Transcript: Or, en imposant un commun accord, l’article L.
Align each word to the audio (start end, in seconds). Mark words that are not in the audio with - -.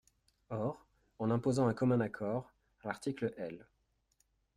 Or, 0.49 0.79
en 1.19 1.29
imposant 1.29 1.67
un 1.67 1.75
commun 1.75 1.99
accord, 2.01 2.51
l’article 2.83 3.35
L. 3.37 3.67